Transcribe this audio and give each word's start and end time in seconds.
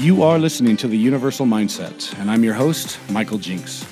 You 0.00 0.22
are 0.22 0.38
listening 0.38 0.78
to 0.78 0.88
the 0.88 0.96
Universal 0.96 1.44
Mindset, 1.44 2.18
and 2.18 2.30
I'm 2.30 2.42
your 2.42 2.54
host, 2.54 2.98
Michael 3.10 3.36
Jinks, 3.36 3.84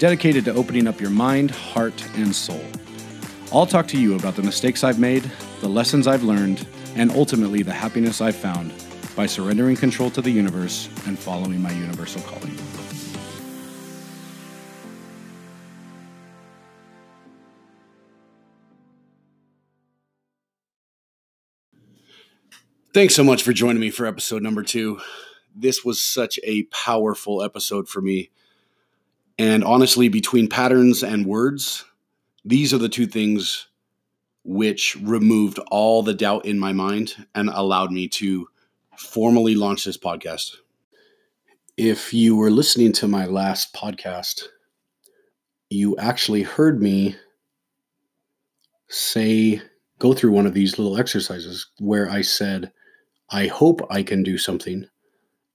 dedicated 0.00 0.44
to 0.46 0.54
opening 0.54 0.88
up 0.88 1.00
your 1.00 1.10
mind, 1.10 1.52
heart, 1.52 1.94
and 2.16 2.34
soul. 2.34 2.64
I'll 3.52 3.64
talk 3.64 3.86
to 3.88 3.96
you 3.96 4.16
about 4.16 4.34
the 4.34 4.42
mistakes 4.42 4.82
I've 4.82 4.98
made, 4.98 5.30
the 5.60 5.68
lessons 5.68 6.08
I've 6.08 6.24
learned, 6.24 6.66
and 6.96 7.12
ultimately 7.12 7.62
the 7.62 7.72
happiness 7.72 8.20
I've 8.20 8.34
found 8.34 8.74
by 9.14 9.26
surrendering 9.26 9.76
control 9.76 10.10
to 10.10 10.20
the 10.20 10.28
universe 10.28 10.88
and 11.06 11.16
following 11.16 11.62
my 11.62 11.70
universal 11.70 12.20
calling. 12.22 12.56
Thanks 22.92 23.14
so 23.14 23.22
much 23.22 23.44
for 23.44 23.52
joining 23.52 23.78
me 23.78 23.90
for 23.90 24.04
episode 24.06 24.42
number 24.42 24.64
two. 24.64 25.00
This 25.54 25.84
was 25.84 26.00
such 26.00 26.38
a 26.42 26.64
powerful 26.64 27.42
episode 27.42 27.88
for 27.88 28.00
me. 28.00 28.30
And 29.38 29.64
honestly, 29.64 30.08
between 30.08 30.48
patterns 30.48 31.02
and 31.02 31.26
words, 31.26 31.84
these 32.44 32.74
are 32.74 32.78
the 32.78 32.88
two 32.88 33.06
things 33.06 33.68
which 34.44 34.96
removed 34.96 35.58
all 35.70 36.02
the 36.02 36.14
doubt 36.14 36.44
in 36.44 36.58
my 36.58 36.72
mind 36.72 37.26
and 37.34 37.48
allowed 37.48 37.90
me 37.90 38.08
to 38.08 38.48
formally 38.96 39.54
launch 39.54 39.84
this 39.84 39.96
podcast. 39.96 40.56
If 41.76 42.12
you 42.12 42.36
were 42.36 42.50
listening 42.50 42.92
to 42.94 43.08
my 43.08 43.26
last 43.26 43.74
podcast, 43.74 44.44
you 45.70 45.96
actually 45.96 46.42
heard 46.42 46.80
me 46.80 47.16
say, 48.88 49.60
go 49.98 50.12
through 50.12 50.32
one 50.32 50.46
of 50.46 50.54
these 50.54 50.78
little 50.78 50.98
exercises 50.98 51.66
where 51.78 52.08
I 52.10 52.22
said, 52.22 52.70
I 53.30 53.46
hope 53.46 53.80
I 53.90 54.02
can 54.02 54.22
do 54.22 54.38
something, 54.38 54.86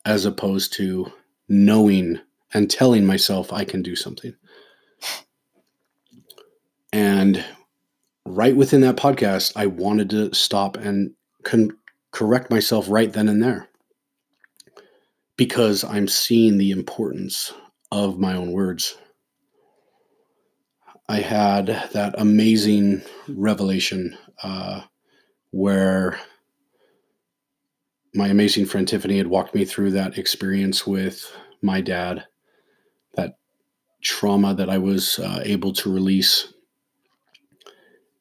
as 0.06 0.26
opposed 0.26 0.74
to 0.74 1.12
knowing 1.48 2.20
and 2.54 2.70
telling 2.70 3.06
myself 3.06 3.54
I 3.54 3.64
can 3.66 3.82
do 3.82 3.96
something. 3.96 4.36
And 6.92 7.44
right 8.26 8.56
within 8.56 8.82
that 8.82 8.98
podcast, 8.98 9.54
I 9.56 9.68
wanted 9.68 10.10
to 10.12 10.34
stop 10.34 10.78
and 10.78 11.12
con- 11.44 11.78
correct 12.12 12.50
myself 12.50 12.88
right 12.90 13.12
then 13.12 13.28
and 13.30 13.42
there 13.42 13.70
because 15.38 15.84
I'm 15.84 16.08
seeing 16.08 16.58
the 16.58 16.72
importance 16.72 17.54
of 17.92 18.20
my 18.20 18.36
own 18.36 18.52
words. 18.52 18.98
I 21.08 21.22
had 21.22 21.68
that 21.94 22.14
amazing 22.18 23.02
revelation 23.28 24.18
uh, 24.44 24.82
where 25.52 26.20
my 28.14 28.28
amazing 28.28 28.66
friend 28.66 28.88
Tiffany 28.88 29.18
had 29.18 29.28
walked 29.28 29.54
me 29.54 29.66
through 29.66 29.92
that 29.92 30.18
experience 30.18 30.88
with 30.88 31.32
my 31.62 31.82
dad, 31.82 32.26
that 33.16 33.38
trauma 34.02 34.54
that 34.56 34.70
I 34.70 34.78
was 34.78 35.20
uh, 35.20 35.42
able 35.44 35.74
to 35.74 35.94
release. 35.94 36.52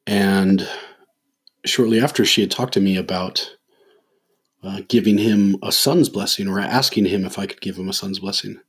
And 0.05 0.67
shortly 1.65 1.99
after, 1.99 2.25
she 2.25 2.41
had 2.41 2.51
talked 2.51 2.73
to 2.73 2.81
me 2.81 2.97
about 2.97 3.55
uh, 4.63 4.81
giving 4.87 5.17
him 5.17 5.57
a 5.63 5.71
son's 5.71 6.09
blessing 6.09 6.47
or 6.47 6.59
asking 6.59 7.05
him 7.05 7.25
if 7.25 7.39
I 7.39 7.45
could 7.45 7.61
give 7.61 7.77
him 7.77 7.89
a 7.89 7.93
son's 7.93 8.19
blessing. 8.19 8.59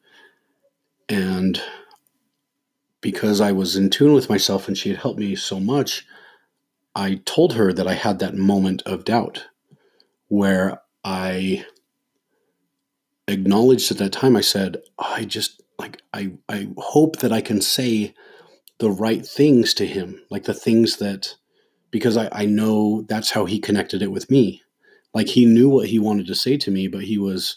And 1.09 1.61
because 3.01 3.41
I 3.41 3.53
was 3.53 3.77
in 3.77 3.91
tune 3.91 4.13
with 4.13 4.29
myself 4.29 4.69
and 4.69 4.77
she 4.77 4.91
had 4.91 4.99
helped 4.99 5.19
me 5.19 5.35
so 5.35 5.59
much, 5.59 6.07
I 6.95 7.21
told 7.25 7.55
her 7.55 7.73
that 7.73 7.89
I 7.89 7.95
had 7.95 8.19
that 8.21 8.37
moment 8.37 8.83
of 8.87 9.05
doubt 9.05 9.47
where 10.29 10.81
I 11.05 11.65
acknowledged 13.29 13.91
at 13.91 13.99
that 13.99 14.13
time, 14.13 14.37
I 14.37 14.41
said, 14.41 14.79
I 14.99 15.25
just 15.25 15.63
like, 15.79 16.03
I, 16.13 16.33
I 16.49 16.69
hope 16.77 17.19
that 17.19 17.33
I 17.33 17.41
can 17.41 17.61
say 17.61 18.15
the 18.79 18.91
right 18.91 19.25
things 19.25 19.75
to 19.75 19.87
him, 19.87 20.21
like 20.31 20.45
the 20.45 20.55
things 20.55 20.97
that, 20.99 21.35
because 21.91 22.17
I, 22.17 22.29
I 22.33 22.47
know 22.47 23.05
that's 23.09 23.31
how 23.31 23.45
he 23.45 23.59
connected 23.59 24.03
it 24.03 24.11
with 24.13 24.31
me. 24.31 24.63
Like 25.15 25.29
he 25.29 25.45
knew 25.45 25.69
what 25.69 25.89
he 25.89 25.99
wanted 25.99 26.27
to 26.29 26.35
say 26.35 26.57
to 26.59 26.71
me, 26.71 26.89
but 26.89 27.05
he 27.05 27.19
was 27.19 27.57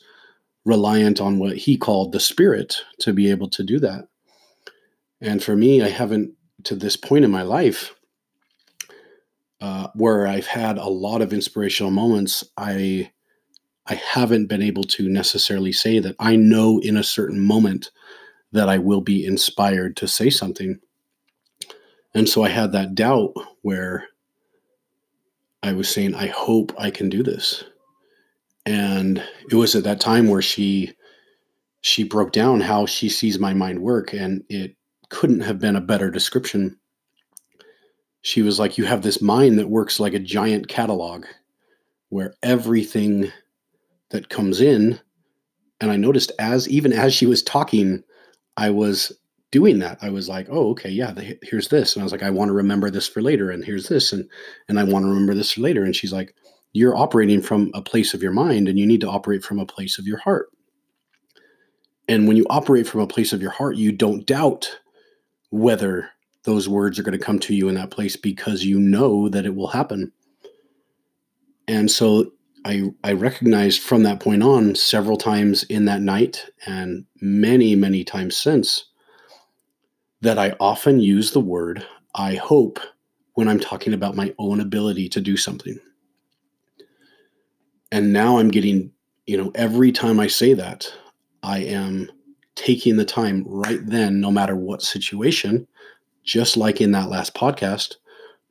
reliant 0.66 1.20
on 1.20 1.40
what 1.40 1.58
he 1.58 1.78
called 1.78 2.12
the 2.12 2.20
spirit 2.20 2.78
to 3.00 3.14
be 3.14 3.30
able 3.30 3.50
to 3.50 3.64
do 3.64 3.80
that. 3.80 4.08
And 5.22 5.44
for 5.44 5.56
me, 5.56 5.82
I 5.82 5.90
haven't 5.90 6.34
to 6.64 6.76
this 6.76 6.96
point 6.96 7.26
in 7.26 7.32
my 7.32 7.42
life 7.44 7.94
uh, 9.62 9.88
where 9.94 10.28
I've 10.28 10.48
had 10.48 10.78
a 10.78 10.88
lot 10.88 11.22
of 11.22 11.34
inspirational 11.34 11.92
moments. 11.92 12.44
I 12.58 13.12
I 13.88 13.96
haven't 13.96 14.48
been 14.48 14.62
able 14.62 14.84
to 14.84 15.10
necessarily 15.10 15.74
say 15.74 16.00
that 16.00 16.16
I 16.20 16.36
know 16.36 16.80
in 16.80 16.98
a 16.98 17.04
certain 17.04 17.40
moment 17.40 17.92
that 18.52 18.70
I 18.70 18.78
will 18.78 19.02
be 19.02 19.26
inspired 19.26 19.98
to 19.98 20.08
say 20.08 20.30
something. 20.30 20.80
And 22.14 22.30
so 22.30 22.44
I 22.44 22.50
had 22.50 22.72
that 22.72 22.96
doubt 22.96 23.34
where 23.62 24.08
I 25.64 25.74
was 25.74 25.90
saying, 25.90 26.16
I 26.16 26.28
hope 26.28 26.74
I 26.78 26.92
can 26.92 27.10
do 27.10 27.24
this. 27.24 27.64
And 28.66 29.22
it 29.50 29.56
was 29.56 29.76
at 29.76 29.84
that 29.84 30.00
time 30.00 30.28
where 30.28 30.42
she 30.42 30.94
she 31.82 32.04
broke 32.06 32.32
down 32.32 32.62
how 32.62 32.86
she 32.86 33.10
sees 33.10 33.40
my 33.40 33.54
mind 33.54 33.80
work 33.80 34.14
and 34.14 34.42
it 34.48 34.74
couldn't 35.10 35.42
have 35.42 35.60
been 35.60 35.76
a 35.76 35.82
better 35.82 36.10
description. 36.10 36.78
She 38.22 38.42
was 38.42 38.58
like, 38.58 38.78
You 38.78 38.86
have 38.86 39.02
this 39.02 39.22
mind 39.22 39.60
that 39.60 39.70
works 39.70 40.00
like 40.00 40.14
a 40.14 40.20
giant 40.20 40.70
catalog 40.70 41.26
where 42.08 42.34
everything 42.42 43.32
that 44.14 44.30
comes 44.30 44.62
in. 44.62 45.00
And 45.82 45.92
i 45.92 45.98
noticed 45.98 46.32
as 46.40 46.70
even 46.70 46.94
as 46.94 47.14
she 47.14 47.26
was 47.26 47.44
talking 47.44 48.02
i 48.56 48.70
was 48.70 49.12
doing 49.52 49.80
that. 49.80 50.00
I 50.02 50.10
was 50.10 50.30
like 50.30 50.48
oh 50.50 50.70
okay 50.70 50.90
yeah 50.90 51.14
here's 51.42 51.68
this. 51.68 51.94
And 51.94 52.02
i 52.02 52.06
was 52.06 52.14
like 52.14 52.24
i 52.24 52.30
want 52.30 52.50
to 52.50 52.54
remember 52.54 52.90
this 52.90 53.08
for 53.08 53.22
later 53.22 53.52
and 53.52 53.66
here's 53.66 53.90
this 53.90 54.14
and 54.14 54.30
and 54.70 54.80
i 54.80 54.84
want 54.84 55.04
to 55.04 55.10
remember 55.10 55.34
this 55.34 55.52
for 55.52 55.62
later. 55.62 55.84
And 55.84 55.94
she's 55.96 56.14
like 56.14 56.34
you're 56.72 56.96
operating 56.96 57.42
from 57.42 57.70
a 57.74 57.82
place 57.82 58.14
of 58.14 58.24
your 58.24 58.32
mind 58.32 58.70
and 58.70 58.80
you 58.80 58.86
need 58.86 59.02
to 59.02 59.10
operate 59.10 59.44
from 59.44 59.60
a 59.60 59.66
place 59.66 60.00
of 60.00 60.08
your 60.08 60.18
heart. 60.18 60.48
And 62.08 62.28
when 62.28 62.36
you 62.36 62.46
operate 62.50 62.88
from 62.88 63.02
a 63.02 63.08
place 63.08 63.34
of 63.34 63.42
your 63.42 63.52
heart 63.52 63.76
you 63.76 63.92
don't 63.92 64.26
doubt 64.26 64.80
whether 65.50 66.10
those 66.44 66.70
words 66.70 66.98
are 66.98 67.04
going 67.04 67.18
to 67.18 67.26
come 67.26 67.40
to 67.40 67.54
you 67.54 67.68
in 67.68 67.76
that 67.76 67.92
place 67.92 68.16
because 68.16 68.64
you 68.64 68.80
know 68.80 69.28
that 69.30 69.46
it 69.46 69.56
will 69.56 69.68
happen. 69.68 70.12
And 71.68 71.90
so 71.90 72.32
I, 72.66 72.92
I 73.04 73.14
recognized 73.14 73.82
from 73.82 74.04
that 74.04 74.20
point 74.20 74.44
on 74.44 74.76
several 74.76 75.18
times 75.18 75.64
in 75.64 75.86
that 75.86 76.02
night 76.02 76.46
and 76.66 77.06
many, 77.22 77.76
many 77.76 78.04
times 78.04 78.38
since 78.38 78.86
that 80.22 80.38
I 80.38 80.56
often 80.60 81.00
use 81.00 81.32
the 81.32 81.42
word 81.42 81.86
I 82.16 82.36
hope 82.36 82.80
when 83.34 83.48
I'm 83.48 83.60
talking 83.60 83.94
about 83.94 84.16
my 84.16 84.34
own 84.38 84.62
ability 84.62 85.10
to 85.10 85.22
do 85.22 85.36
something. 85.36 85.78
And 87.92 88.14
now 88.14 88.38
I'm 88.38 88.50
getting, 88.50 88.92
you 89.26 89.38
know, 89.38 89.52
every 89.56 89.92
time 89.92 90.20
I 90.20 90.28
say 90.28 90.54
that, 90.54 90.92
I 91.42 91.60
am 91.60 92.10
taking 92.56 92.96
the 92.96 93.06
time 93.06 93.44
right 93.48 93.80
then, 93.86 94.22
no 94.22 94.32
matter 94.32 94.56
what 94.56 94.82
situation, 94.82 95.68
just 96.24 96.56
like 96.56 96.80
in 96.80 96.92
that 96.92 97.10
last 97.10 97.34
podcast, 97.34 97.96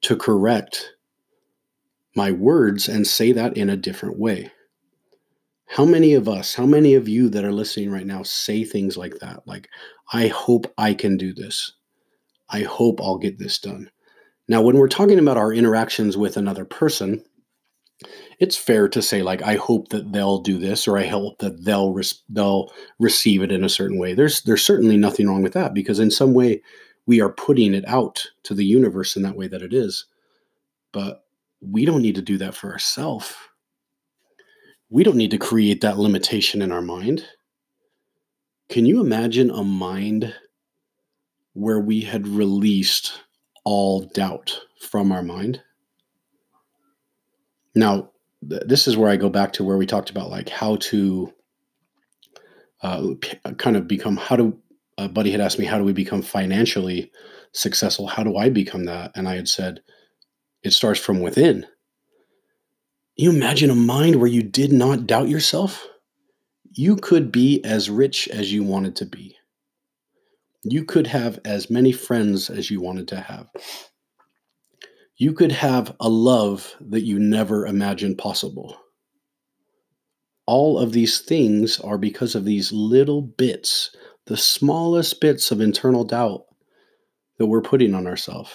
to 0.02 0.16
correct 0.16 0.92
my 2.14 2.30
words 2.30 2.88
and 2.88 3.06
say 3.06 3.32
that 3.32 3.56
in 3.56 3.70
a 3.70 3.76
different 3.76 4.18
way. 4.18 4.50
How 5.66 5.84
many 5.84 6.12
of 6.12 6.28
us, 6.28 6.54
how 6.54 6.66
many 6.66 6.94
of 6.94 7.08
you 7.08 7.30
that 7.30 7.44
are 7.44 7.52
listening 7.52 7.90
right 7.90 8.06
now 8.06 8.22
say 8.22 8.64
things 8.64 8.96
like 8.96 9.14
that? 9.20 9.46
Like, 9.46 9.68
I 10.12 10.26
hope 10.28 10.72
I 10.76 10.92
can 10.92 11.16
do 11.16 11.32
this. 11.32 11.72
I 12.50 12.62
hope 12.62 13.00
I'll 13.00 13.18
get 13.18 13.38
this 13.38 13.58
done. 13.58 13.90
Now, 14.48 14.60
when 14.60 14.76
we're 14.76 14.88
talking 14.88 15.18
about 15.18 15.38
our 15.38 15.52
interactions 15.52 16.18
with 16.18 16.36
another 16.36 16.66
person, 16.66 17.24
it's 18.38 18.56
fair 18.56 18.88
to 18.88 19.00
say 19.00 19.22
like 19.22 19.42
I 19.42 19.54
hope 19.54 19.88
that 19.88 20.12
they'll 20.12 20.40
do 20.40 20.58
this 20.58 20.88
or 20.88 20.98
I 20.98 21.06
hope 21.06 21.38
that 21.38 21.64
they'll 21.64 21.96
they'll 22.28 22.72
receive 22.98 23.42
it 23.42 23.52
in 23.52 23.64
a 23.64 23.68
certain 23.68 23.98
way. 23.98 24.14
There's 24.14 24.42
there's 24.42 24.64
certainly 24.64 24.96
nothing 24.96 25.28
wrong 25.28 25.42
with 25.42 25.52
that 25.52 25.74
because 25.74 26.00
in 26.00 26.10
some 26.10 26.34
way 26.34 26.60
we 27.06 27.20
are 27.20 27.32
putting 27.32 27.74
it 27.74 27.86
out 27.86 28.26
to 28.44 28.54
the 28.54 28.64
universe 28.64 29.16
in 29.16 29.22
that 29.22 29.36
way 29.36 29.46
that 29.48 29.62
it 29.62 29.72
is. 29.72 30.06
But 30.92 31.21
we 31.62 31.84
don't 31.84 32.02
need 32.02 32.16
to 32.16 32.22
do 32.22 32.38
that 32.38 32.54
for 32.54 32.72
ourselves. 32.72 33.34
We 34.90 35.04
don't 35.04 35.16
need 35.16 35.30
to 35.30 35.38
create 35.38 35.80
that 35.80 35.98
limitation 35.98 36.60
in 36.60 36.72
our 36.72 36.82
mind. 36.82 37.26
Can 38.68 38.84
you 38.84 39.00
imagine 39.00 39.50
a 39.50 39.64
mind 39.64 40.34
where 41.54 41.80
we 41.80 42.00
had 42.00 42.26
released 42.26 43.20
all 43.64 44.00
doubt 44.00 44.60
from 44.80 45.12
our 45.12 45.22
mind? 45.22 45.62
Now, 47.74 48.10
th- 48.48 48.62
this 48.66 48.86
is 48.86 48.96
where 48.96 49.10
I 49.10 49.16
go 49.16 49.30
back 49.30 49.52
to 49.54 49.64
where 49.64 49.78
we 49.78 49.86
talked 49.86 50.10
about 50.10 50.30
like 50.30 50.48
how 50.48 50.76
to 50.76 51.32
uh, 52.82 53.14
p- 53.20 53.38
kind 53.58 53.76
of 53.76 53.86
become 53.86 54.16
how 54.16 54.36
do 54.36 54.58
a 54.98 55.08
buddy 55.08 55.30
had 55.30 55.40
asked 55.40 55.58
me 55.58 55.64
how 55.64 55.78
do 55.78 55.84
we 55.84 55.92
become 55.92 56.20
financially 56.20 57.10
successful 57.52 58.06
how 58.06 58.22
do 58.22 58.36
i 58.36 58.48
become 58.48 58.84
that 58.84 59.12
and 59.14 59.28
i 59.28 59.36
had 59.36 59.48
said 59.48 59.80
it 60.62 60.72
starts 60.72 61.00
from 61.00 61.20
within. 61.20 61.66
You 63.16 63.30
imagine 63.30 63.70
a 63.70 63.74
mind 63.74 64.16
where 64.16 64.28
you 64.28 64.42
did 64.42 64.72
not 64.72 65.06
doubt 65.06 65.28
yourself? 65.28 65.86
you 66.74 66.96
could 66.96 67.30
be 67.30 67.62
as 67.64 67.90
rich 67.90 68.28
as 68.28 68.52
you 68.52 68.64
wanted 68.64 68.96
to 68.96 69.06
be. 69.06 69.36
You 70.64 70.84
could 70.84 71.06
have 71.08 71.38
as 71.44 71.70
many 71.70 71.92
friends 71.92 72.48
as 72.48 72.70
you 72.70 72.80
wanted 72.80 73.08
to 73.08 73.20
have. 73.20 73.48
You 75.16 75.32
could 75.32 75.52
have 75.52 75.94
a 76.00 76.08
love 76.08 76.74
that 76.80 77.02
you 77.02 77.18
never 77.18 77.66
imagined 77.66 78.18
possible. 78.18 78.78
All 80.46 80.78
of 80.78 80.92
these 80.92 81.20
things 81.20 81.78
are 81.80 81.98
because 81.98 82.34
of 82.34 82.44
these 82.44 82.72
little 82.72 83.22
bits, 83.22 83.94
the 84.26 84.36
smallest 84.36 85.20
bits 85.20 85.50
of 85.50 85.60
internal 85.60 86.04
doubt 86.04 86.44
that 87.38 87.46
we're 87.46 87.62
putting 87.62 87.94
on 87.94 88.06
ourselves. 88.06 88.50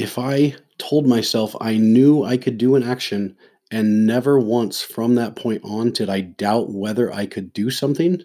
If 0.00 0.18
I 0.18 0.54
told 0.78 1.06
myself 1.06 1.54
I 1.60 1.76
knew 1.76 2.24
I 2.24 2.38
could 2.38 2.56
do 2.56 2.74
an 2.74 2.82
action 2.82 3.36
and 3.70 4.06
never 4.06 4.40
once 4.40 4.80
from 4.80 5.14
that 5.16 5.36
point 5.36 5.60
on 5.62 5.90
did 5.90 6.08
I 6.08 6.22
doubt 6.22 6.70
whether 6.70 7.12
I 7.12 7.26
could 7.26 7.52
do 7.52 7.70
something, 7.70 8.22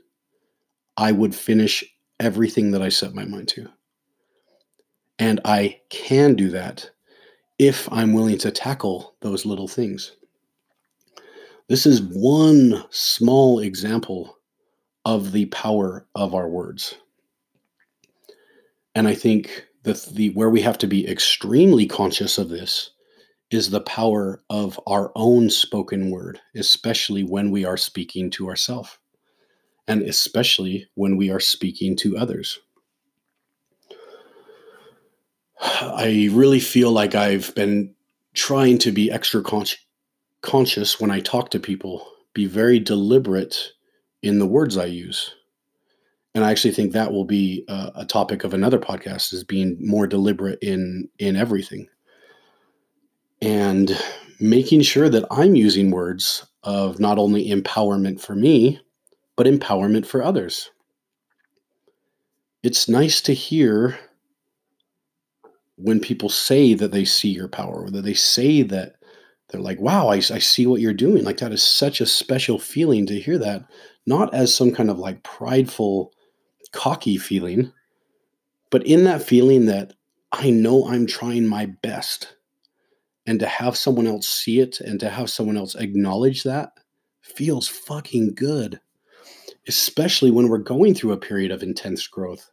I 0.96 1.12
would 1.12 1.36
finish 1.36 1.84
everything 2.18 2.72
that 2.72 2.82
I 2.82 2.88
set 2.88 3.14
my 3.14 3.26
mind 3.26 3.50
to. 3.50 3.68
And 5.20 5.42
I 5.44 5.82
can 5.90 6.36
do 6.36 6.48
that 6.52 6.90
if 7.60 7.92
I'm 7.92 8.14
willing 8.14 8.38
to 8.38 8.52
tackle 8.52 9.18
those 9.20 9.46
little 9.46 9.68
things. 9.68 10.14
This 11.68 11.86
is 11.86 12.02
one 12.02 12.86
small 12.90 13.60
example 13.60 14.38
of 15.04 15.34
the 15.34 15.48
power 15.48 16.08
of 16.16 16.34
our 16.36 16.48
words. 16.48 16.96
And 18.96 19.10
I 19.10 19.14
think 19.14 19.68
the, 19.86 20.10
the 20.14 20.30
where 20.32 20.50
we 20.50 20.62
have 20.62 20.78
to 20.80 20.88
be 20.88 21.08
extremely 21.08 21.86
conscious 21.86 22.38
of 22.38 22.50
this 22.50 22.92
is 23.52 23.70
the 23.70 23.82
power 23.82 24.44
of 24.50 24.80
our 24.88 25.12
own 25.16 25.50
spoken 25.50 26.10
word, 26.10 26.42
especially 26.56 27.24
when 27.24 27.52
we 27.52 27.64
are 27.64 27.78
speaking 27.78 28.30
to 28.32 28.50
ourselves 28.50 28.98
and 29.88 30.02
especially 30.02 30.88
when 30.96 31.16
we 31.16 31.30
are 31.30 31.40
speaking 31.40 31.96
to 31.96 32.18
others. 32.18 32.60
I 35.62 36.30
really 36.32 36.60
feel 36.60 36.92
like 36.92 37.14
I've 37.14 37.54
been 37.54 37.94
trying 38.34 38.80
to 38.80 38.92
be 38.92 39.12
extra 39.12 39.44
con- 39.44 39.66
conscious 40.42 41.00
when 41.00 41.12
I 41.12 41.20
talk 41.20 41.52
to 41.52 41.60
people, 41.60 42.08
be 42.34 42.48
very 42.48 42.80
deliberate 42.80 43.72
in 44.24 44.40
the 44.40 44.48
words 44.48 44.78
I 44.78 44.86
use. 44.86 45.36
And 46.36 46.44
I 46.44 46.52
actually 46.52 46.74
think 46.74 46.92
that 46.92 47.12
will 47.14 47.26
be 47.26 47.64
a, 47.70 47.92
a 47.96 48.06
topic 48.06 48.44
of 48.44 48.54
another 48.54 48.78
podcast 48.78 49.34
is 49.34 49.44
being 49.44 49.78
more 49.80 50.06
deliberate 50.06 50.60
in 50.62 51.10
in 51.18 51.36
everything 51.36 51.88
and 53.42 53.98
making 54.40 54.82
sure 54.82 55.10
that 55.10 55.26
I'm 55.32 55.56
using 55.56 55.92
words 55.92 56.46
of 56.64 57.00
not 57.00 57.18
only 57.18 57.50
empowerment 57.50 58.20
for 58.20 58.36
me, 58.36 58.82
but 59.38 59.48
empowerment 59.48 60.06
for 60.06 60.22
others. 60.22 60.72
It's 62.64 62.90
nice 62.90 63.22
to 63.22 63.34
hear 63.34 63.98
when 65.78 66.00
people 66.00 66.30
say 66.30 66.74
that 66.74 66.92
they 66.92 67.06
see 67.06 67.30
your 67.30 67.48
power, 67.48 67.90
that 67.92 68.02
they 68.02 68.14
say 68.14 68.62
that 68.64 68.96
they're 69.50 69.62
like, 69.62 69.80
wow, 69.80 70.10
I, 70.10 70.16
I 70.16 70.40
see 70.40 70.66
what 70.66 70.82
you're 70.82 70.94
doing. 70.94 71.24
Like, 71.24 71.38
that 71.38 71.52
is 71.52 71.62
such 71.62 72.02
a 72.02 72.06
special 72.06 72.58
feeling 72.58 73.06
to 73.06 73.20
hear 73.20 73.38
that, 73.38 73.66
not 74.06 74.34
as 74.34 74.56
some 74.56 74.72
kind 74.72 74.90
of 74.90 74.98
like 74.98 75.22
prideful, 75.24 76.12
cocky 76.76 77.18
feeling, 77.18 77.72
but 78.70 78.86
in 78.86 79.06
that 79.06 79.24
feeling 79.24 79.66
that 79.68 79.94
I 80.32 80.50
know 80.50 80.88
I'm 80.88 81.08
trying 81.08 81.48
my 81.48 81.68
best 81.82 82.36
and 83.26 83.40
to 83.40 83.48
have 83.48 83.78
someone 83.78 84.06
else 84.06 84.28
see 84.28 84.60
it 84.60 84.82
and 84.82 85.00
to 85.00 85.10
have 85.10 85.30
someone 85.30 85.58
else 85.58 85.76
acknowledge 85.76 86.44
that 86.44 86.74
feels 87.22 87.68
fucking 87.68 88.36
good, 88.36 88.80
especially 89.68 90.30
when 90.30 90.48
we're 90.48 90.58
going 90.60 90.94
through 90.94 91.14
a 91.14 91.18
period 91.18 91.52
of 91.52 91.64
intense 91.64 92.06
growth. 92.06 92.52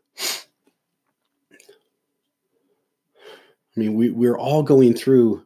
I 3.76 3.80
mean, 3.80 3.94
we, 3.94 4.10
we're 4.10 4.38
all 4.38 4.62
going 4.62 4.94
through 4.94 5.44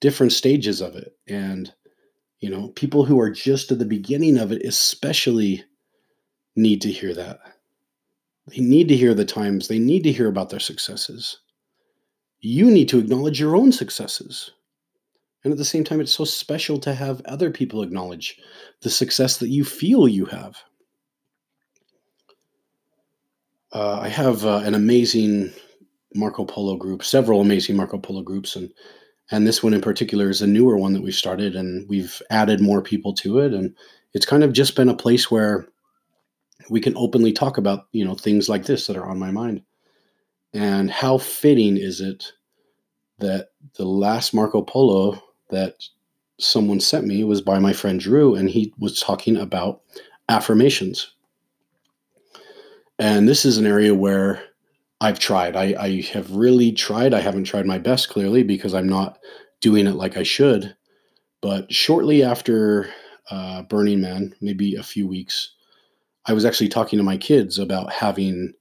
different 0.00 0.32
stages 0.32 0.80
of 0.80 0.94
it. 0.96 1.16
And, 1.26 1.72
you 2.40 2.50
know, 2.50 2.68
people 2.68 3.04
who 3.04 3.20
are 3.20 3.30
just 3.30 3.72
at 3.72 3.78
the 3.78 3.84
beginning 3.84 4.38
of 4.38 4.52
it, 4.52 4.62
especially 4.62 5.64
need 6.56 6.80
to 6.82 6.92
hear 6.92 7.14
that. 7.14 7.40
They 8.48 8.62
need 8.62 8.88
to 8.88 8.96
hear 8.96 9.14
the 9.14 9.24
times, 9.24 9.68
they 9.68 9.78
need 9.78 10.02
to 10.04 10.12
hear 10.12 10.28
about 10.28 10.50
their 10.50 10.60
successes 10.60 11.38
you 12.40 12.70
need 12.70 12.88
to 12.90 12.98
acknowledge 12.98 13.40
your 13.40 13.56
own 13.56 13.72
successes. 13.72 14.52
And 15.44 15.52
at 15.52 15.58
the 15.58 15.64
same 15.64 15.84
time, 15.84 16.00
it's 16.00 16.12
so 16.12 16.24
special 16.24 16.78
to 16.80 16.94
have 16.94 17.22
other 17.24 17.50
people 17.50 17.82
acknowledge 17.82 18.38
the 18.82 18.90
success 18.90 19.38
that 19.38 19.48
you 19.48 19.64
feel 19.64 20.08
you 20.08 20.26
have. 20.26 20.56
Uh, 23.72 24.00
I 24.00 24.08
have 24.08 24.44
uh, 24.44 24.62
an 24.64 24.74
amazing 24.74 25.52
Marco 26.14 26.44
Polo 26.44 26.76
group, 26.76 27.04
several 27.04 27.40
amazing 27.40 27.76
Marco 27.76 27.98
Polo 27.98 28.22
groups, 28.22 28.56
and 28.56 28.72
and 29.30 29.46
this 29.46 29.62
one 29.62 29.74
in 29.74 29.82
particular 29.82 30.30
is 30.30 30.40
a 30.40 30.46
newer 30.46 30.78
one 30.78 30.94
that 30.94 31.02
we've 31.02 31.14
started, 31.14 31.54
and 31.54 31.86
we've 31.86 32.22
added 32.30 32.62
more 32.62 32.80
people 32.80 33.12
to 33.12 33.40
it, 33.40 33.52
and 33.52 33.74
it's 34.14 34.24
kind 34.24 34.42
of 34.42 34.54
just 34.54 34.74
been 34.74 34.88
a 34.88 34.96
place 34.96 35.30
where 35.30 35.68
we 36.70 36.80
can 36.80 36.96
openly 36.96 37.32
talk 37.32 37.58
about 37.58 37.86
you 37.92 38.04
know 38.04 38.14
things 38.14 38.48
like 38.48 38.64
this 38.64 38.86
that 38.86 38.96
are 38.96 39.06
on 39.08 39.18
my 39.18 39.30
mind. 39.30 39.62
And 40.52 40.90
how 40.90 41.18
fitting 41.18 41.76
is 41.76 42.00
it 42.00 42.32
that 43.18 43.48
the 43.74 43.84
last 43.84 44.32
Marco 44.32 44.62
Polo 44.62 45.22
that 45.50 45.74
someone 46.38 46.80
sent 46.80 47.06
me 47.06 47.24
was 47.24 47.40
by 47.40 47.58
my 47.58 47.72
friend 47.72 48.00
Drew, 48.00 48.34
and 48.34 48.48
he 48.48 48.72
was 48.78 49.00
talking 49.00 49.36
about 49.36 49.82
affirmations. 50.28 51.12
And 52.98 53.28
this 53.28 53.44
is 53.44 53.58
an 53.58 53.66
area 53.66 53.94
where 53.94 54.42
I've 55.00 55.18
tried. 55.18 55.56
I, 55.56 55.74
I 55.78 56.02
have 56.12 56.30
really 56.32 56.72
tried. 56.72 57.14
I 57.14 57.20
haven't 57.20 57.44
tried 57.44 57.66
my 57.66 57.78
best, 57.78 58.08
clearly, 58.08 58.42
because 58.42 58.74
I'm 58.74 58.88
not 58.88 59.18
doing 59.60 59.86
it 59.86 59.94
like 59.94 60.16
I 60.16 60.22
should. 60.22 60.74
But 61.40 61.72
shortly 61.72 62.22
after 62.24 62.90
uh, 63.30 63.62
Burning 63.62 64.00
Man, 64.00 64.34
maybe 64.40 64.74
a 64.74 64.82
few 64.82 65.06
weeks, 65.06 65.54
I 66.28 66.34
was 66.34 66.44
actually 66.44 66.68
talking 66.68 66.98
to 66.98 67.02
my 67.02 67.16
kids 67.16 67.58
about 67.58 67.90
having 67.90 68.52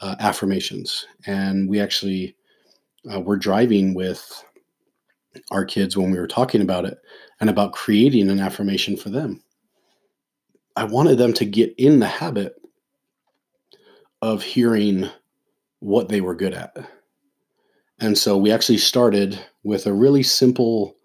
uh, 0.00 0.14
affirmations. 0.20 1.06
And 1.26 1.68
we 1.68 1.80
actually 1.80 2.36
uh, 3.10 3.20
were 3.20 3.38
driving 3.38 3.94
with 3.94 4.44
our 5.50 5.64
kids 5.64 5.96
when 5.96 6.10
we 6.10 6.18
were 6.18 6.28
talking 6.28 6.60
about 6.60 6.84
it 6.84 6.98
and 7.40 7.48
about 7.48 7.72
creating 7.72 8.28
an 8.28 8.40
affirmation 8.40 8.96
for 8.96 9.08
them. 9.08 9.42
I 10.76 10.84
wanted 10.84 11.16
them 11.16 11.32
to 11.34 11.46
get 11.46 11.74
in 11.78 11.98
the 11.98 12.06
habit 12.06 12.56
of 14.20 14.42
hearing 14.42 15.08
what 15.80 16.10
they 16.10 16.20
were 16.20 16.34
good 16.34 16.52
at. 16.52 16.76
And 18.00 18.18
so 18.18 18.36
we 18.36 18.52
actually 18.52 18.78
started 18.78 19.38
with 19.62 19.86
a 19.86 19.92
really 19.92 20.22
simple, 20.22 20.96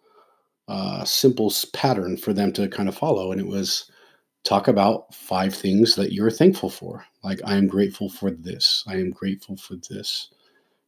uh, 0.67 1.05
simple 1.05 1.53
pattern 1.71 2.17
for 2.17 2.33
them 2.33 2.51
to 2.53 2.67
kind 2.67 2.89
of 2.89 2.97
follow. 2.97 3.31
And 3.31 3.39
it 3.39 3.47
was 3.47 3.89
talk 4.43 4.67
about 4.67 5.13
five 5.13 5.53
things 5.53 5.95
that 5.95 6.13
you're 6.13 6.31
thankful 6.31 6.69
for. 6.69 7.05
Like, 7.23 7.39
I 7.45 7.55
am 7.55 7.67
grateful 7.67 8.09
for 8.09 8.31
this. 8.31 8.83
I 8.87 8.95
am 8.95 9.11
grateful 9.11 9.57
for 9.57 9.75
this. 9.89 10.29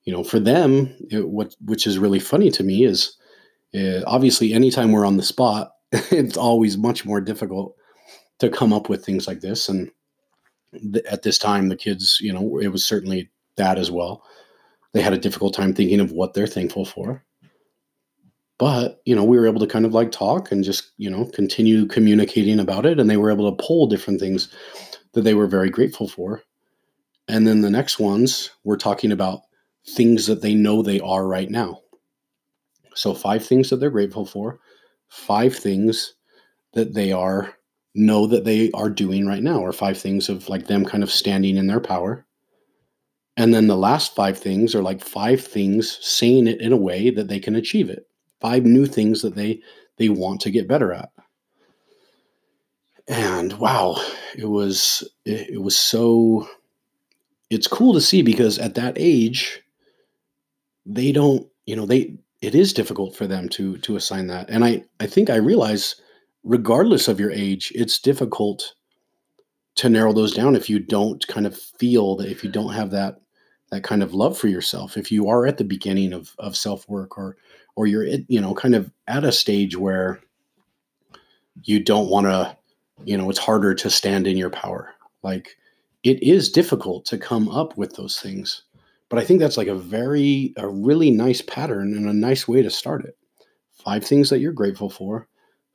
You 0.03 0.13
know, 0.13 0.23
for 0.23 0.39
them, 0.39 0.95
it, 1.11 1.27
what 1.29 1.55
which 1.65 1.85
is 1.85 1.99
really 1.99 2.19
funny 2.19 2.49
to 2.51 2.63
me 2.63 2.85
is 2.85 3.17
uh, 3.75 4.01
obviously 4.07 4.53
anytime 4.53 4.91
we're 4.91 5.05
on 5.05 5.17
the 5.17 5.23
spot, 5.23 5.73
it's 5.91 6.37
always 6.37 6.77
much 6.77 7.05
more 7.05 7.21
difficult 7.21 7.75
to 8.39 8.49
come 8.49 8.73
up 8.73 8.89
with 8.89 9.05
things 9.05 9.27
like 9.27 9.41
this. 9.41 9.69
And 9.69 9.91
th- 10.93 11.05
at 11.05 11.21
this 11.21 11.37
time, 11.37 11.69
the 11.69 11.75
kids, 11.75 12.17
you 12.19 12.33
know, 12.33 12.57
it 12.57 12.69
was 12.69 12.83
certainly 12.83 13.29
that 13.57 13.77
as 13.77 13.91
well. 13.91 14.23
They 14.93 15.01
had 15.01 15.13
a 15.13 15.19
difficult 15.19 15.53
time 15.53 15.73
thinking 15.73 15.99
of 15.99 16.11
what 16.11 16.33
they're 16.33 16.47
thankful 16.47 16.85
for 16.85 17.23
but 18.61 19.01
you 19.05 19.15
know 19.15 19.23
we 19.23 19.39
were 19.39 19.47
able 19.47 19.59
to 19.59 19.65
kind 19.65 19.87
of 19.87 19.93
like 19.95 20.11
talk 20.11 20.51
and 20.51 20.63
just 20.63 20.91
you 20.97 21.09
know 21.09 21.25
continue 21.33 21.87
communicating 21.87 22.59
about 22.59 22.85
it 22.85 22.99
and 22.99 23.09
they 23.09 23.17
were 23.17 23.31
able 23.31 23.49
to 23.49 23.63
pull 23.65 23.87
different 23.87 24.19
things 24.19 24.53
that 25.13 25.23
they 25.23 25.33
were 25.33 25.47
very 25.47 25.71
grateful 25.71 26.07
for. 26.07 26.43
And 27.27 27.47
then 27.47 27.61
the 27.61 27.71
next 27.71 27.97
ones 27.97 28.51
we're 28.63 28.77
talking 28.77 29.11
about 29.11 29.41
things 29.95 30.27
that 30.27 30.43
they 30.43 30.53
know 30.53 30.83
they 30.83 30.99
are 30.99 31.27
right 31.27 31.49
now. 31.49 31.79
So 32.93 33.15
five 33.15 33.43
things 33.43 33.71
that 33.71 33.77
they're 33.77 33.89
grateful 33.89 34.27
for 34.27 34.59
five 35.09 35.55
things 35.55 36.13
that 36.73 36.93
they 36.93 37.11
are 37.11 37.55
know 37.95 38.27
that 38.27 38.45
they 38.45 38.69
are 38.75 38.91
doing 38.91 39.25
right 39.25 39.41
now 39.41 39.57
or 39.57 39.73
five 39.73 39.97
things 39.97 40.29
of 40.29 40.49
like 40.49 40.67
them 40.67 40.85
kind 40.85 41.01
of 41.01 41.09
standing 41.09 41.57
in 41.57 41.65
their 41.65 41.81
power. 41.81 42.27
And 43.37 43.55
then 43.55 43.65
the 43.65 43.75
last 43.75 44.13
five 44.13 44.37
things 44.37 44.75
are 44.75 44.83
like 44.83 45.01
five 45.01 45.43
things 45.43 45.97
saying 45.99 46.45
it 46.45 46.61
in 46.61 46.71
a 46.71 46.77
way 46.77 47.09
that 47.09 47.27
they 47.27 47.39
can 47.39 47.55
achieve 47.55 47.89
it 47.89 48.05
five 48.41 48.65
new 48.65 48.85
things 48.85 49.21
that 49.21 49.35
they 49.35 49.61
they 49.97 50.09
want 50.09 50.41
to 50.41 50.51
get 50.51 50.67
better 50.67 50.93
at. 50.93 51.11
And 53.07 53.53
wow 53.53 54.01
it 54.35 54.45
was 54.45 55.07
it, 55.25 55.51
it 55.51 55.61
was 55.61 55.77
so 55.77 56.47
it's 57.49 57.67
cool 57.67 57.93
to 57.93 58.01
see 58.01 58.21
because 58.21 58.57
at 58.57 58.75
that 58.75 58.93
age 58.97 59.61
they 60.85 61.11
don't 61.11 61.47
you 61.65 61.75
know 61.75 61.85
they 61.85 62.15
it 62.41 62.55
is 62.55 62.73
difficult 62.73 63.15
for 63.15 63.27
them 63.27 63.47
to 63.49 63.77
to 63.79 63.95
assign 63.95 64.27
that. 64.27 64.49
And 64.49 64.65
i 64.65 64.83
i 64.99 65.05
think 65.05 65.29
i 65.29 65.35
realize 65.35 65.95
regardless 66.43 67.07
of 67.07 67.19
your 67.19 67.31
age, 67.31 67.71
it's 67.75 67.99
difficult 67.99 68.73
to 69.75 69.89
narrow 69.89 70.13
those 70.13 70.33
down 70.33 70.55
if 70.55 70.69
you 70.69 70.79
don't 70.79 71.25
kind 71.27 71.47
of 71.47 71.57
feel 71.57 72.15
that 72.17 72.29
if 72.29 72.43
you 72.43 72.49
don't 72.49 72.73
have 72.73 72.91
that 72.91 73.17
that 73.71 73.83
kind 73.83 74.03
of 74.03 74.13
love 74.13 74.37
for 74.37 74.49
yourself. 74.49 74.97
If 74.97 75.13
you 75.13 75.29
are 75.29 75.47
at 75.47 75.57
the 75.57 75.63
beginning 75.63 76.13
of 76.13 76.35
of 76.39 76.57
self 76.57 76.87
work 76.89 77.17
or 77.17 77.37
or 77.75 77.87
you're 77.87 78.05
you 78.27 78.41
know 78.41 78.53
kind 78.53 78.75
of 78.75 78.91
at 79.07 79.23
a 79.23 79.31
stage 79.31 79.77
where 79.77 80.19
you 81.63 81.83
don't 81.83 82.09
want 82.09 82.27
to 82.27 82.55
you 83.05 83.17
know 83.17 83.29
it's 83.29 83.39
harder 83.39 83.73
to 83.73 83.89
stand 83.89 84.27
in 84.27 84.37
your 84.37 84.49
power. 84.49 84.93
Like 85.23 85.57
it 86.03 86.21
is 86.23 86.51
difficult 86.51 87.05
to 87.05 87.17
come 87.17 87.49
up 87.49 87.77
with 87.77 87.95
those 87.95 88.19
things 88.19 88.63
but 89.09 89.19
i 89.19 89.25
think 89.25 89.39
that's 89.39 89.57
like 89.57 89.67
a 89.67 89.75
very 89.75 90.53
a 90.57 90.67
really 90.67 91.11
nice 91.11 91.41
pattern 91.41 91.93
and 91.95 92.07
a 92.07 92.13
nice 92.13 92.47
way 92.47 92.63
to 92.63 92.71
start 92.71 93.03
it. 93.05 93.17
Five 93.73 94.05
things 94.05 94.29
that 94.29 94.39
you're 94.39 94.53
grateful 94.53 94.89
for 94.89 95.27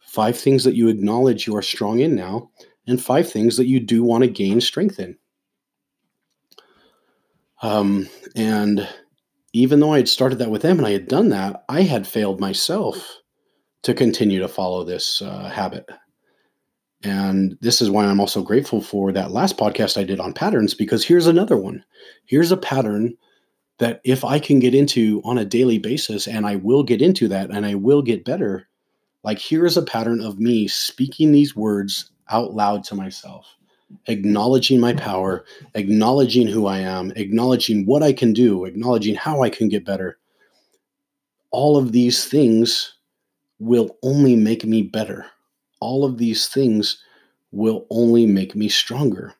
five 0.06 0.38
things 0.38 0.64
that 0.64 0.76
you 0.76 0.88
acknowledge 0.88 1.46
you 1.46 1.56
are 1.56 1.62
strong 1.62 1.98
in 2.00 2.14
now 2.14 2.48
and 2.86 3.02
five 3.02 3.30
things 3.30 3.56
that 3.56 3.66
you 3.66 3.80
do 3.80 4.04
want 4.04 4.22
to 4.22 4.30
gain 4.30 4.60
strength 4.60 4.98
in. 5.00 5.16
Um, 7.60 8.08
and 8.36 8.88
even 9.52 9.80
though 9.80 9.92
I 9.92 9.98
had 9.98 10.08
started 10.08 10.38
that 10.38 10.50
with 10.50 10.62
them 10.62 10.78
and 10.78 10.86
I 10.86 10.92
had 10.92 11.08
done 11.08 11.30
that, 11.30 11.64
I 11.68 11.82
had 11.82 12.06
failed 12.06 12.40
myself 12.40 13.20
to 13.82 13.94
continue 13.94 14.40
to 14.40 14.48
follow 14.48 14.84
this 14.84 15.22
uh, 15.22 15.48
habit. 15.48 15.88
And 17.02 17.56
this 17.60 17.80
is 17.80 17.90
why 17.90 18.04
I'm 18.04 18.20
also 18.20 18.42
grateful 18.42 18.80
for 18.80 19.12
that 19.12 19.30
last 19.30 19.56
podcast 19.56 19.96
I 19.96 20.04
did 20.04 20.18
on 20.18 20.32
patterns, 20.32 20.74
because 20.74 21.04
here's 21.04 21.26
another 21.26 21.56
one. 21.56 21.84
Here's 22.24 22.50
a 22.50 22.56
pattern 22.56 23.16
that 23.78 24.00
if 24.04 24.24
I 24.24 24.38
can 24.38 24.58
get 24.58 24.74
into 24.74 25.20
on 25.24 25.38
a 25.38 25.44
daily 25.44 25.78
basis, 25.78 26.26
and 26.26 26.46
I 26.46 26.56
will 26.56 26.82
get 26.82 27.02
into 27.02 27.28
that 27.28 27.50
and 27.50 27.66
I 27.66 27.74
will 27.74 28.02
get 28.02 28.24
better, 28.24 28.68
like 29.22 29.38
here's 29.38 29.76
a 29.76 29.82
pattern 29.82 30.20
of 30.20 30.38
me 30.40 30.66
speaking 30.66 31.32
these 31.32 31.54
words 31.54 32.10
out 32.30 32.54
loud 32.54 32.84
to 32.84 32.94
myself 32.94 33.55
acknowledging 34.06 34.80
my 34.80 34.92
power, 34.94 35.44
acknowledging 35.74 36.46
who 36.46 36.66
I 36.66 36.78
am, 36.78 37.12
acknowledging 37.16 37.86
what 37.86 38.02
I 38.02 38.12
can 38.12 38.32
do, 38.32 38.64
acknowledging 38.64 39.14
how 39.14 39.42
I 39.42 39.50
can 39.50 39.68
get 39.68 39.84
better. 39.84 40.18
All 41.50 41.76
of 41.76 41.92
these 41.92 42.24
things 42.24 42.94
will 43.58 43.96
only 44.02 44.36
make 44.36 44.64
me 44.64 44.82
better. 44.82 45.26
All 45.80 46.04
of 46.04 46.18
these 46.18 46.48
things 46.48 47.02
will 47.52 47.86
only 47.90 48.26
make 48.26 48.54
me 48.54 48.68
stronger. 48.68 49.34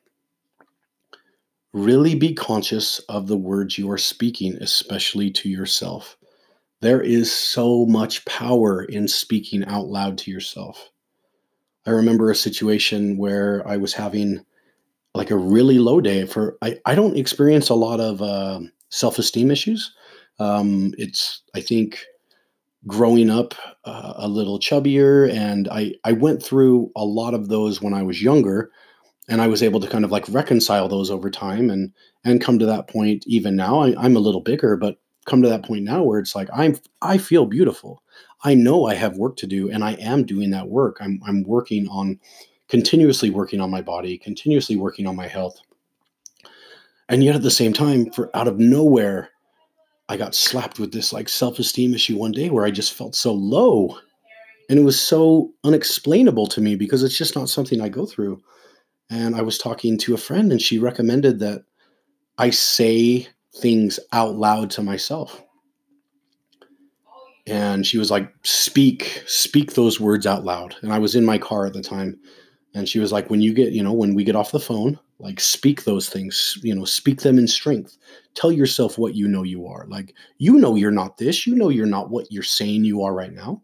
Really 1.73 2.15
be 2.15 2.33
conscious 2.33 2.99
of 3.09 3.27
the 3.27 3.37
words 3.37 3.77
you 3.77 3.91
are 3.91 3.97
speaking, 3.97 4.55
especially 4.61 5.29
to 5.31 5.49
yourself. 5.49 6.17
There 6.81 7.01
is 7.01 7.31
so 7.31 7.85
much 7.85 8.23
power 8.25 8.83
in 8.83 9.07
speaking 9.07 9.65
out 9.65 9.87
loud 9.87 10.17
to 10.19 10.31
yourself. 10.31 10.89
I 11.87 11.91
remember 11.91 12.29
a 12.29 12.35
situation 12.35 13.17
where 13.17 13.65
I 13.67 13.77
was 13.77 13.93
having 13.93 14.45
like 15.15 15.31
a 15.31 15.37
really 15.37 15.79
low 15.79 16.01
day 16.01 16.25
for 16.25 16.57
I, 16.61 16.77
I 16.85 16.93
don't 16.95 17.17
experience 17.17 17.69
a 17.69 17.75
lot 17.75 17.99
of 17.99 18.21
uh, 18.21 18.59
self-esteem 18.89 19.49
issues. 19.49 19.95
Um, 20.39 20.93
it's 20.97 21.41
I 21.55 21.61
think 21.61 22.05
growing 22.85 23.29
up 23.29 23.55
uh, 23.85 24.13
a 24.17 24.27
little 24.27 24.59
chubbier 24.59 25.31
and 25.31 25.67
I, 25.69 25.93
I 26.03 26.11
went 26.11 26.43
through 26.43 26.91
a 26.95 27.03
lot 27.03 27.33
of 27.33 27.49
those 27.49 27.81
when 27.81 27.93
I 27.93 28.03
was 28.03 28.21
younger 28.21 28.69
and 29.27 29.41
I 29.41 29.47
was 29.47 29.63
able 29.63 29.79
to 29.79 29.87
kind 29.87 30.05
of 30.05 30.11
like 30.11 30.25
reconcile 30.29 30.87
those 30.87 31.09
over 31.09 31.29
time 31.29 31.69
and 31.69 31.91
and 32.23 32.41
come 32.41 32.59
to 32.59 32.65
that 32.67 32.87
point 32.87 33.25
even 33.27 33.55
now 33.55 33.81
I, 33.81 33.95
I'm 33.97 34.15
a 34.15 34.21
little 34.21 34.41
bigger 34.41 34.77
but 34.77 34.99
come 35.27 35.41
to 35.43 35.49
that 35.49 35.63
point 35.63 35.83
now 35.83 36.01
where 36.01 36.19
it's 36.19 36.35
like 36.35 36.49
I'm 36.53 36.77
I 37.01 37.17
feel 37.19 37.45
beautiful 37.45 38.01
I 38.43 38.53
know 38.53 38.85
I 38.85 38.93
have 38.95 39.17
work 39.17 39.35
to 39.37 39.47
do 39.47 39.69
and 39.69 39.83
I 39.83 39.93
am 39.93 40.23
doing 40.23 40.51
that 40.51 40.69
work. 40.69 40.97
I'm, 40.99 41.19
I'm 41.25 41.43
working 41.43 41.87
on 41.87 42.19
continuously 42.69 43.29
working 43.29 43.59
on 43.59 43.71
my 43.71 43.81
body, 43.81 44.17
continuously 44.17 44.75
working 44.75 45.07
on 45.07 45.15
my 45.15 45.27
health. 45.27 45.59
And 47.09 47.23
yet 47.23 47.35
at 47.35 47.41
the 47.41 47.51
same 47.51 47.73
time, 47.73 48.11
for 48.11 48.29
out 48.35 48.47
of 48.47 48.59
nowhere, 48.59 49.29
I 50.09 50.17
got 50.17 50.35
slapped 50.35 50.79
with 50.79 50.91
this 50.91 51.13
like 51.13 51.29
self-esteem 51.29 51.93
issue 51.93 52.17
one 52.17 52.31
day 52.31 52.49
where 52.49 52.65
I 52.65 52.71
just 52.71 52.93
felt 52.93 53.15
so 53.15 53.33
low. 53.33 53.97
And 54.69 54.77
it 54.77 54.83
was 54.83 54.99
so 54.99 55.51
unexplainable 55.63 56.47
to 56.47 56.61
me 56.61 56.75
because 56.75 57.03
it's 57.03 57.17
just 57.17 57.35
not 57.35 57.49
something 57.49 57.81
I 57.81 57.89
go 57.89 58.05
through. 58.05 58.41
And 59.09 59.35
I 59.35 59.41
was 59.41 59.57
talking 59.57 59.97
to 59.99 60.13
a 60.13 60.17
friend 60.17 60.51
and 60.51 60.61
she 60.61 60.79
recommended 60.79 61.39
that 61.39 61.63
I 62.37 62.49
say 62.49 63.27
things 63.57 63.99
out 64.11 64.35
loud 64.35 64.69
to 64.71 64.83
myself. 64.83 65.41
And 67.45 67.85
she 67.85 67.97
was 67.97 68.11
like 68.11 68.33
speak 68.43 69.23
speak 69.25 69.73
those 69.73 69.99
words 69.99 70.27
out 70.27 70.43
loud. 70.43 70.75
And 70.81 70.91
i 70.91 70.99
was 70.99 71.15
in 71.15 71.25
my 71.25 71.37
car 71.37 71.65
at 71.65 71.73
the 71.73 71.81
time. 71.81 72.19
And 72.73 72.87
she 72.87 72.99
was 72.99 73.11
like 73.11 73.29
when 73.29 73.41
you 73.41 73.53
get 73.53 73.73
you 73.73 73.81
know 73.81 73.93
when 73.93 74.15
we 74.15 74.23
get 74.23 74.35
off 74.35 74.51
the 74.51 74.59
phone 74.59 74.99
like 75.19 75.39
speak 75.39 75.83
those 75.83 76.09
things 76.09 76.59
you 76.61 76.75
know 76.75 76.85
speak 76.85 77.21
them 77.21 77.39
in 77.39 77.47
strength. 77.47 77.97
Tell 78.35 78.51
yourself 78.51 78.97
what 78.97 79.15
you 79.15 79.27
know 79.27 79.43
you 79.43 79.65
are. 79.67 79.85
Like 79.87 80.13
you 80.37 80.57
know 80.57 80.75
you're 80.75 80.91
not 80.91 81.17
this. 81.17 81.47
You 81.47 81.55
know 81.55 81.69
you're 81.69 81.85
not 81.85 82.09
what 82.09 82.31
you're 82.31 82.43
saying 82.43 82.83
you 82.83 83.03
are 83.03 83.13
right 83.13 83.33
now. 83.33 83.61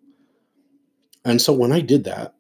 And 1.26 1.42
so 1.42 1.54
when 1.54 1.72
i 1.72 1.82
did 1.82 2.04
that 2.06 2.36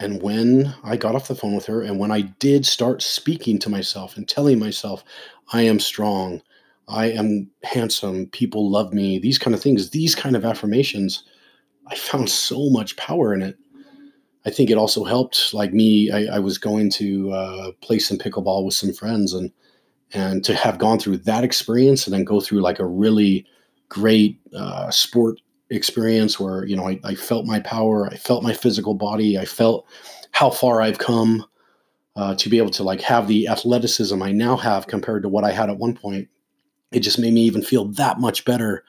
and 0.00 0.22
when 0.22 0.72
i 0.84 0.96
got 0.96 1.14
off 1.14 1.28
the 1.28 1.34
phone 1.34 1.54
with 1.54 1.66
her 1.66 1.82
and 1.82 1.98
when 1.98 2.10
i 2.10 2.20
did 2.20 2.64
start 2.64 3.02
speaking 3.02 3.58
to 3.58 3.70
myself 3.70 4.16
and 4.16 4.28
telling 4.28 4.58
myself 4.58 5.04
i 5.52 5.62
am 5.62 5.80
strong. 5.80 6.42
I 6.88 7.10
am 7.10 7.50
handsome, 7.64 8.28
people 8.28 8.70
love 8.70 8.94
me, 8.94 9.18
these 9.18 9.38
kind 9.38 9.54
of 9.54 9.62
things, 9.62 9.90
these 9.90 10.14
kind 10.14 10.34
of 10.34 10.44
affirmations, 10.44 11.22
I 11.86 11.96
found 11.96 12.30
so 12.30 12.70
much 12.70 12.96
power 12.96 13.34
in 13.34 13.42
it. 13.42 13.58
I 14.46 14.50
think 14.50 14.70
it 14.70 14.78
also 14.78 15.04
helped, 15.04 15.52
like 15.52 15.74
me, 15.74 16.10
I, 16.10 16.36
I 16.36 16.38
was 16.38 16.56
going 16.56 16.90
to 16.92 17.30
uh, 17.32 17.72
play 17.82 17.98
some 17.98 18.16
pickleball 18.16 18.64
with 18.64 18.74
some 18.74 18.92
friends 18.92 19.34
and 19.34 19.52
and 20.14 20.42
to 20.44 20.54
have 20.54 20.78
gone 20.78 20.98
through 20.98 21.18
that 21.18 21.44
experience 21.44 22.06
and 22.06 22.14
then 22.14 22.24
go 22.24 22.40
through 22.40 22.62
like 22.62 22.78
a 22.78 22.86
really 22.86 23.46
great 23.90 24.40
uh, 24.56 24.90
sport 24.90 25.38
experience 25.70 26.40
where 26.40 26.64
you 26.64 26.74
know 26.74 26.88
I, 26.88 26.98
I, 27.04 27.14
felt 27.14 27.44
my 27.44 27.60
power 27.60 28.06
i 28.06 28.16
felt 28.16 28.42
my 28.42 28.54
physical 28.54 28.94
body 28.94 29.36
i 29.36 29.44
felt 29.44 29.86
how 30.30 30.48
far 30.48 30.80
i've 30.80 30.96
come 30.96 31.44
uh, 32.18 32.34
to 32.34 32.50
be 32.50 32.58
able 32.58 32.70
to 32.70 32.82
like 32.82 33.00
have 33.00 33.28
the 33.28 33.48
athleticism 33.48 34.22
i 34.22 34.32
now 34.32 34.56
have 34.56 34.86
compared 34.86 35.22
to 35.22 35.28
what 35.28 35.44
i 35.44 35.50
had 35.50 35.70
at 35.70 35.78
one 35.78 35.94
point 35.94 36.28
it 36.90 37.00
just 37.00 37.18
made 37.18 37.32
me 37.32 37.42
even 37.42 37.62
feel 37.62 37.86
that 37.86 38.18
much 38.18 38.44
better 38.44 38.84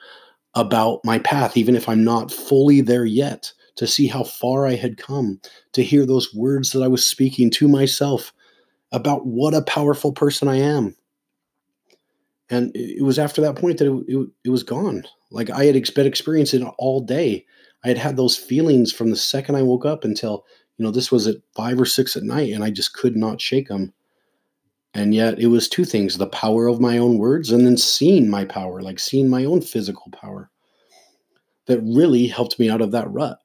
about 0.54 1.00
my 1.04 1.18
path, 1.18 1.56
even 1.56 1.76
if 1.76 1.88
I'm 1.88 2.04
not 2.04 2.32
fully 2.32 2.80
there 2.80 3.04
yet, 3.04 3.52
to 3.76 3.86
see 3.86 4.06
how 4.06 4.24
far 4.24 4.66
I 4.66 4.74
had 4.74 4.96
come, 4.96 5.40
to 5.72 5.82
hear 5.82 6.04
those 6.04 6.34
words 6.34 6.72
that 6.72 6.82
I 6.82 6.88
was 6.88 7.06
speaking 7.06 7.50
to 7.52 7.68
myself 7.68 8.32
about 8.92 9.26
what 9.26 9.54
a 9.54 9.62
powerful 9.62 10.12
person 10.12 10.48
I 10.48 10.56
am. 10.56 10.96
And 12.48 12.72
it 12.74 13.04
was 13.04 13.18
after 13.18 13.40
that 13.42 13.54
point 13.54 13.78
that 13.78 13.86
it, 13.86 14.04
it, 14.08 14.28
it 14.44 14.50
was 14.50 14.64
gone. 14.64 15.04
Like 15.30 15.50
I 15.50 15.66
had 15.66 15.94
been 15.94 16.06
experiencing 16.06 16.62
it 16.62 16.74
all 16.78 17.00
day. 17.00 17.46
I 17.84 17.88
had 17.88 17.98
had 17.98 18.16
those 18.16 18.36
feelings 18.36 18.92
from 18.92 19.10
the 19.10 19.16
second 19.16 19.54
I 19.54 19.62
woke 19.62 19.86
up 19.86 20.04
until, 20.04 20.44
you 20.80 20.84
know, 20.86 20.90
this 20.90 21.12
was 21.12 21.26
at 21.26 21.36
five 21.54 21.78
or 21.78 21.84
six 21.84 22.16
at 22.16 22.22
night, 22.22 22.54
and 22.54 22.64
I 22.64 22.70
just 22.70 22.94
could 22.94 23.14
not 23.14 23.38
shake 23.38 23.68
them. 23.68 23.92
And 24.94 25.14
yet 25.14 25.38
it 25.38 25.48
was 25.48 25.68
two 25.68 25.84
things 25.84 26.16
the 26.16 26.26
power 26.26 26.68
of 26.68 26.80
my 26.80 26.96
own 26.96 27.18
words 27.18 27.50
and 27.50 27.66
then 27.66 27.76
seeing 27.76 28.30
my 28.30 28.46
power, 28.46 28.80
like 28.80 28.98
seeing 28.98 29.28
my 29.28 29.44
own 29.44 29.60
physical 29.60 30.10
power, 30.10 30.48
that 31.66 31.82
really 31.82 32.26
helped 32.26 32.58
me 32.58 32.70
out 32.70 32.80
of 32.80 32.92
that 32.92 33.10
rut. 33.10 33.38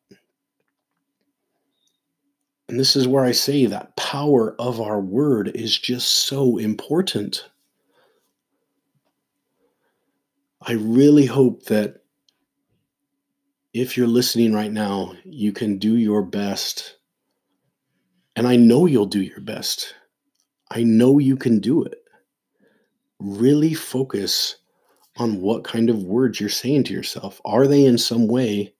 And 2.69 2.79
this 2.79 2.95
is 2.95 3.05
where 3.05 3.25
I 3.25 3.33
say 3.33 3.65
that 3.65 3.97
power 3.97 4.55
of 4.57 4.79
our 4.79 5.01
word 5.01 5.51
is 5.53 5.77
just 5.77 6.07
so 6.29 6.55
important. 6.55 7.49
I 10.61 10.71
really 10.71 11.25
hope 11.25 11.65
that 11.65 11.97
if 13.73 13.97
you're 13.97 14.07
listening 14.07 14.53
right 14.53 14.71
now, 14.71 15.15
you 15.25 15.51
can 15.51 15.79
do 15.79 15.97
your 15.97 16.21
best. 16.21 16.95
And 18.35 18.47
I 18.47 18.55
know 18.55 18.85
you'll 18.85 19.05
do 19.05 19.21
your 19.21 19.41
best 19.41 19.95
I 20.71 20.83
know 20.83 21.19
you 21.19 21.37
can 21.37 21.59
do 21.59 21.83
it. 21.83 21.99
Really 23.19 23.73
focus 23.73 24.57
on 25.17 25.41
what 25.41 25.63
kind 25.63 25.89
of 25.89 26.03
words 26.03 26.39
you're 26.39 26.49
saying 26.49 26.85
to 26.85 26.93
yourself. 26.93 27.39
Are 27.45 27.67
they 27.67 27.85
in 27.85 27.97
some 27.97 28.27
way 28.27 28.73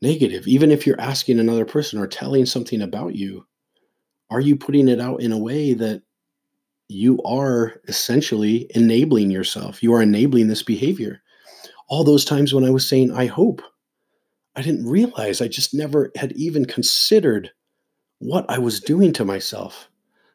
negative? 0.00 0.46
Even 0.48 0.70
if 0.70 0.86
you're 0.86 1.00
asking 1.00 1.38
another 1.38 1.64
person 1.64 1.98
or 1.98 2.06
telling 2.06 2.46
something 2.46 2.82
about 2.82 3.14
you, 3.14 3.46
are 4.30 4.40
you 4.40 4.56
putting 4.56 4.88
it 4.88 5.00
out 5.00 5.20
in 5.22 5.30
a 5.30 5.38
way 5.38 5.74
that 5.74 6.02
you 6.88 7.22
are 7.22 7.80
essentially 7.86 8.68
enabling 8.74 9.30
yourself? 9.30 9.82
You 9.82 9.92
are 9.94 10.02
enabling 10.02 10.48
this 10.48 10.62
behavior. 10.62 11.22
All 11.88 12.02
those 12.02 12.24
times 12.24 12.54
when 12.54 12.64
I 12.64 12.70
was 12.70 12.88
saying, 12.88 13.12
I 13.12 13.26
hope, 13.26 13.62
I 14.56 14.62
didn't 14.62 14.88
realize, 14.88 15.40
I 15.40 15.48
just 15.48 15.74
never 15.74 16.10
had 16.16 16.32
even 16.32 16.64
considered 16.64 17.50
what 18.22 18.46
I 18.48 18.58
was 18.58 18.80
doing 18.80 19.12
to 19.14 19.24
myself 19.24 19.88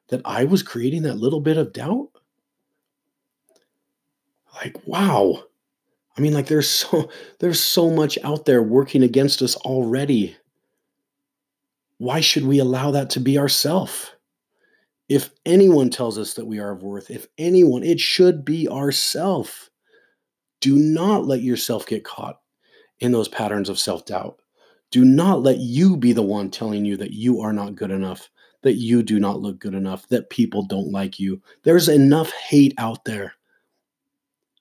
that 0.10 0.22
I 0.25 0.46
was 0.46 0.63
creating 0.63 1.03
that 1.03 1.17
little 1.17 1.41
bit 1.41 1.58
of 1.58 1.74
doubt? 1.74 2.10
Like, 4.56 4.75
wow. 4.88 5.44
I 6.17 6.22
mean, 6.22 6.34
like 6.34 6.48
there's 6.48 6.70
so 6.82 7.10
there's 7.39 7.60
so 7.63 7.89
much 7.89 8.17
out 8.24 8.46
there 8.46 8.63
working 8.63 9.03
against 9.03 9.41
us 9.41 9.56
already. 9.58 10.36
why 11.98 12.22
should 12.22 12.46
we 12.46 12.60
allow 12.60 12.91
that 12.91 13.10
to 13.12 13.20
be 13.20 13.38
ourself? 13.38 14.15
If 15.10 15.29
anyone 15.46 15.89
tells 15.89 16.17
us 16.17 16.34
that 16.36 16.46
we 16.46 16.60
are 16.60 16.72
of 16.72 16.84
worth, 16.84 17.10
if 17.10 17.27
anyone, 17.38 17.84
it 17.84 18.00
should 18.00 18.44
be 18.46 18.67
ourself. 18.67 19.70
Do 20.60 20.75
not 20.75 21.25
let 21.25 21.41
yourself 21.41 21.88
get 21.88 22.03
caught 22.03 22.39
in 23.00 23.12
those 23.12 23.27
patterns 23.29 23.70
of 23.70 23.79
self 23.79 24.06
doubt. 24.06 24.41
Do 24.91 25.03
not 25.03 25.44
let 25.44 25.58
you 25.58 25.98
be 25.98 26.13
the 26.13 26.22
one 26.22 26.50
telling 26.50 26.86
you 26.86 26.98
that 26.98 27.12
you 27.12 27.41
are 27.41 27.53
not 27.53 27.75
good 27.75 27.91
enough, 27.91 28.29
that 28.62 28.75
you 28.75 29.03
do 29.03 29.20
not 29.20 29.41
look 29.41 29.60
good 29.60 29.74
enough, 29.74 30.08
that 30.10 30.29
people 30.29 30.63
don't 30.63 30.91
like 30.91 31.20
you. 31.20 31.41
There's 31.63 31.89
enough 31.89 32.32
hate 32.32 32.74
out 32.77 33.03
there. 33.06 33.34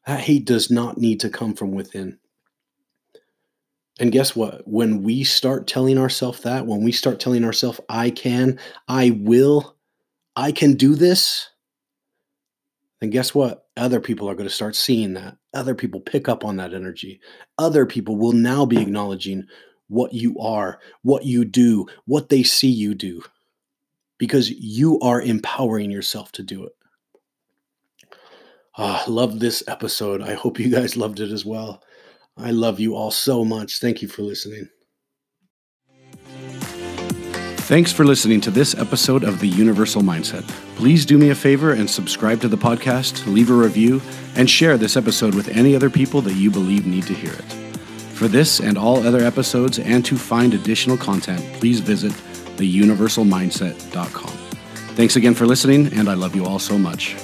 That 0.07 0.21
hate 0.21 0.45
does 0.45 0.71
not 0.71 0.99
need 0.99 1.21
to 1.21 1.31
come 1.31 1.55
from 1.55 1.73
within. 1.73 2.19
And 3.99 4.13
guess 4.13 4.37
what? 4.37 4.67
When 4.67 5.03
we 5.03 5.25
start 5.25 5.67
telling 5.67 5.99
ourselves 5.99 6.43
that, 6.43 6.67
when 6.67 6.83
we 6.83 6.93
start 6.93 7.19
telling 7.19 7.45
ourselves, 7.45 7.81
I 7.89 8.11
can, 8.11 8.59
I 8.89 9.19
will, 9.21 9.77
I 10.37 10.53
can 10.53 10.75
do 10.75 10.95
this, 10.95 11.49
then 13.01 13.11
guess 13.11 13.35
what? 13.35 13.67
Other 13.77 14.01
people 14.01 14.29
are 14.29 14.35
going 14.35 14.49
to 14.49 14.55
start 14.55 14.77
seeing 14.77 15.15
that. 15.15 15.37
Other 15.55 15.75
people 15.75 16.01
pick 16.01 16.29
up 16.29 16.45
on 16.45 16.57
that 16.57 16.75
energy. 16.75 17.21
Other 17.59 17.87
people 17.87 18.17
will 18.17 18.33
now 18.33 18.67
be 18.67 18.81
acknowledging 18.81 19.45
what 19.89 20.13
you 20.13 20.39
are, 20.39 20.81
what 21.03 21.25
you 21.25 21.45
do, 21.45 21.87
what 22.07 22.29
they 22.29 22.43
see 22.43 22.71
you 22.71 22.95
do, 22.95 23.23
because 24.19 24.51
you 24.51 24.99
are 25.01 25.21
empowering 25.21 25.91
yourself 25.91 26.33
to 26.33 26.43
do 26.43 26.65
it. 26.65 26.73
Ah, 28.79 29.05
love 29.09 29.41
this 29.41 29.63
episode. 29.67 30.21
I 30.21 30.35
hope 30.35 30.61
you 30.61 30.71
guys 30.71 30.97
loved 30.97 31.21
it 31.21 31.31
as 31.31 31.45
well. 31.45 31.83
I 32.37 32.51
love 32.51 32.79
you 32.79 32.95
all 32.95 33.11
so 33.11 33.45
much. 33.45 33.81
Thank 33.81 34.03
you 34.03 34.09
for 34.09 34.23
listening. 34.23 34.69
Thanks 37.67 37.93
for 37.93 38.05
listening 38.05 38.41
to 38.43 38.51
this 38.53 38.77
episode 38.77 39.25
of 39.25 39.41
The 39.41 39.49
Universal 39.49 40.03
Mindset. 40.03 40.47
Please 40.77 41.05
do 41.05 41.19
me 41.19 41.31
a 41.31 41.35
favor 41.35 41.73
and 41.73 41.91
subscribe 41.91 42.41
to 42.43 42.49
the 42.49 42.57
podcast, 42.57 43.27
leave 43.27 43.51
a 43.51 43.55
review, 43.55 44.01
and 44.37 44.49
share 44.49 44.79
this 44.79 44.97
episode 44.97 45.35
with 45.35 45.49
any 45.49 45.75
other 45.75 45.91
people 45.91 46.21
that 46.23 46.35
you 46.35 46.49
believe 46.49 46.87
need 46.87 47.05
to 47.05 47.15
hear 47.15 47.33
it. 47.33 47.66
For 48.17 48.29
this 48.29 48.61
and 48.61 48.79
all 48.79 49.07
other 49.07 49.21
episodes, 49.21 49.79
and 49.79 50.03
to 50.07 50.17
find 50.17 50.55
additional 50.55 50.97
content, 50.97 51.45
please 51.61 51.81
visit 51.81 52.13
theuniversalmindset.com. 52.57 54.31
Thanks 54.97 55.17
again 55.17 55.35
for 55.35 55.45
listening, 55.45 55.93
and 55.93 56.09
I 56.09 56.15
love 56.15 56.35
you 56.35 56.47
all 56.47 56.59
so 56.59 56.79
much. 56.79 57.15